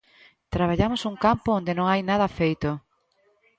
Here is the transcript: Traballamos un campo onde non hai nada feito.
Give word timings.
Traballamos 0.55 1.01
un 1.09 1.15
campo 1.25 1.49
onde 1.59 1.73
non 1.77 1.85
hai 1.87 2.01
nada 2.09 2.27
feito. 2.39 2.69